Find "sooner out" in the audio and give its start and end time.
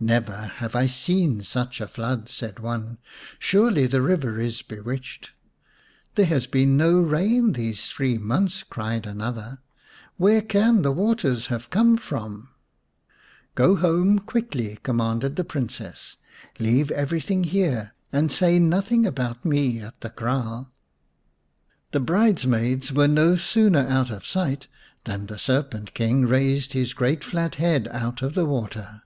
23.36-24.10